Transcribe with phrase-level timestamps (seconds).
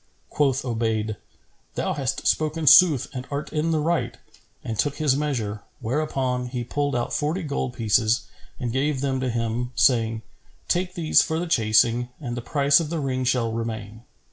[0.31, 1.15] Quoth Obayd,
[1.75, 4.17] "Thou hast spoken sooth and art in the right;"
[4.63, 8.23] and took his measure, whereupon he pulled out forty gold pieces
[8.59, 10.23] and gave them to him, saying,
[10.67, 14.01] "Take these for the chasing and the price of the ring shall remain."